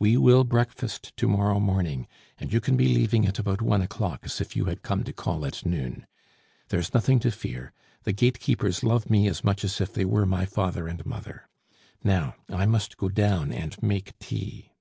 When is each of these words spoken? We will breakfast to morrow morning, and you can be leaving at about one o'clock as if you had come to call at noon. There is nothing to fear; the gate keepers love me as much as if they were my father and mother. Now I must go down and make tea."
We 0.00 0.16
will 0.16 0.42
breakfast 0.42 1.16
to 1.18 1.28
morrow 1.28 1.60
morning, 1.60 2.08
and 2.36 2.52
you 2.52 2.60
can 2.60 2.76
be 2.76 2.92
leaving 2.92 3.24
at 3.28 3.38
about 3.38 3.62
one 3.62 3.80
o'clock 3.80 4.22
as 4.24 4.40
if 4.40 4.56
you 4.56 4.64
had 4.64 4.82
come 4.82 5.04
to 5.04 5.12
call 5.12 5.46
at 5.46 5.64
noon. 5.64 6.04
There 6.70 6.80
is 6.80 6.92
nothing 6.92 7.20
to 7.20 7.30
fear; 7.30 7.72
the 8.02 8.12
gate 8.12 8.40
keepers 8.40 8.82
love 8.82 9.08
me 9.08 9.28
as 9.28 9.44
much 9.44 9.62
as 9.62 9.80
if 9.80 9.92
they 9.92 10.04
were 10.04 10.26
my 10.26 10.46
father 10.46 10.88
and 10.88 11.06
mother. 11.06 11.48
Now 12.02 12.34
I 12.48 12.66
must 12.66 12.96
go 12.96 13.08
down 13.08 13.52
and 13.52 13.80
make 13.80 14.18
tea." 14.18 14.72